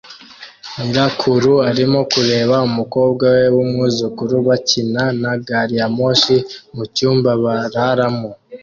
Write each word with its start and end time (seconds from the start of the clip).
Nyirakuru 0.75 1.51
arimo 1.69 1.99
kureba 2.13 2.55
umukobwa 2.69 3.23
we 3.35 3.43
n'umwuzukuru 3.53 4.35
bakina 4.47 5.03
na 5.21 5.31
gari 5.47 5.75
ya 5.81 5.87
moshi 5.97 6.35
mu 6.75 6.83
cyumba 6.95 7.29
bararamo 7.43 8.29